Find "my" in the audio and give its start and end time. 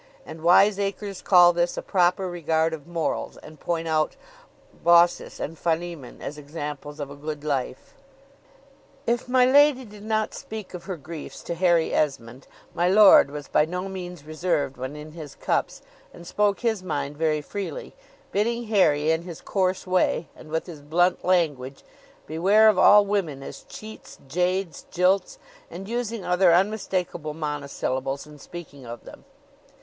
9.29-9.45, 12.73-12.89